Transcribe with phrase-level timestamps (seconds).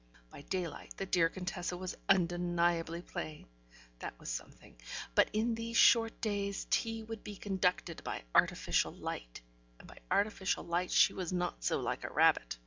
[0.31, 3.45] By daylight the dear Contessa was undeniably plain:
[3.99, 4.75] that was something,
[5.13, 9.41] but in these short days, tea would be conducted by artificial light,
[9.77, 12.57] and by artificial light she was not so like a rabbit.